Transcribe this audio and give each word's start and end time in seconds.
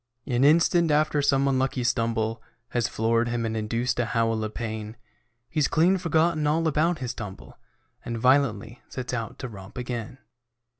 An 0.25 0.43
instant 0.43 0.89
after 0.89 1.21
some 1.21 1.47
unlucky 1.47 1.83
stumble 1.83 2.41
Has 2.69 2.87
floored 2.87 3.27
him 3.27 3.45
and 3.45 3.55
induced 3.55 3.99
a 3.99 4.05
howl 4.05 4.43
of 4.43 4.55
pain, 4.55 4.97
He's 5.47 5.67
clean 5.67 5.99
forgotten 5.99 6.47
all 6.47 6.67
about 6.67 6.97
his 6.97 7.13
tumble 7.13 7.59
And 8.03 8.17
violently 8.17 8.81
sets 8.89 9.13
out 9.13 9.37
to 9.37 9.47
romp 9.47 9.77
again. 9.77 10.17